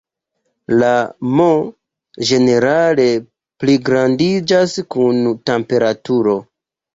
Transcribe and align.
La 0.83 0.93
"m" 1.39 1.43
ĝenerale 2.29 3.05
pligrandiĝas 3.65 4.75
kun 4.97 5.21
temperaturo. 5.53 6.35